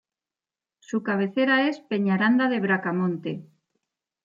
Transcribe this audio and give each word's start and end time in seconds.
Su 0.79 1.03
cabecera 1.03 1.67
es 1.69 1.79
Peñaranda 1.79 2.49
de 2.49 2.59
Bracamonte. 2.59 3.45